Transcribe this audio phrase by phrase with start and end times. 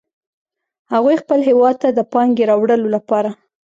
[0.93, 3.29] هغوی خپل هیواد ته د پانګې راوړلو لپاره